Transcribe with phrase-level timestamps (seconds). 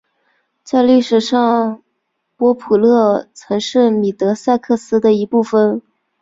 [0.63, 1.83] 在历史上
[2.35, 5.79] 波普勒曾是米德塞克斯的一部分。